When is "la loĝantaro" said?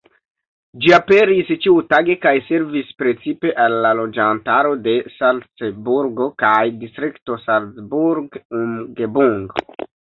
3.85-4.73